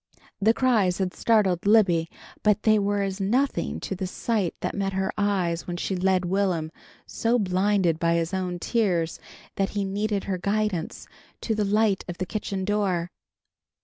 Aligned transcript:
The 0.41 0.55
cries 0.55 0.97
had 0.97 1.13
startled 1.13 1.67
Libby 1.67 2.09
but 2.41 2.63
they 2.63 2.79
were 2.79 3.03
as 3.03 3.21
nothing 3.21 3.79
to 3.81 3.93
the 3.93 4.07
sight 4.07 4.55
that 4.61 4.73
met 4.73 4.93
her 4.93 5.13
eyes 5.15 5.67
when 5.67 5.77
she 5.77 5.95
led 5.95 6.25
Will'm, 6.25 6.71
so 7.05 7.37
blinded 7.37 7.99
by 7.99 8.15
his 8.15 8.33
own 8.33 8.57
tears 8.57 9.19
that 9.57 9.69
he 9.77 9.85
needed 9.85 10.23
her 10.23 10.39
guidance, 10.39 11.07
to 11.41 11.53
the 11.53 11.65
light 11.65 12.03
of 12.07 12.17
the 12.17 12.25
kitchen 12.25 12.65
door. 12.65 13.11